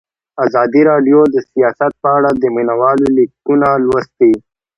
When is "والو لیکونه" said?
2.81-3.67